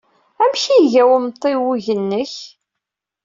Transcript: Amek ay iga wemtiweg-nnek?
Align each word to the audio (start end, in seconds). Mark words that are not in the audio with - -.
Amek 0.43 0.63
ay 0.67 0.79
iga 0.83 1.03
wemtiweg-nnek? 1.09 2.33